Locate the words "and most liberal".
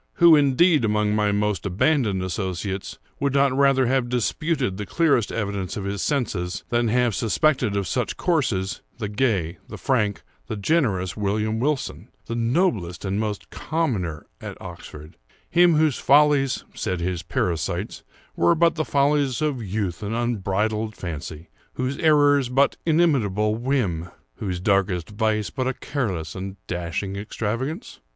13.05-13.69